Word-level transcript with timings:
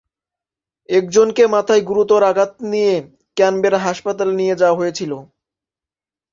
একজনকে 0.89 1.43
মাথায় 1.47 1.83
গুরুতর 1.89 2.21
আঘাত 2.23 2.51
নিয়ে 2.71 2.93
ক্যানবেরা 3.37 3.79
হাসপাতালে 3.87 4.33
নিয়ে 4.39 4.55
যাওয়া 4.61 4.79
হয়েছিল। 4.79 5.11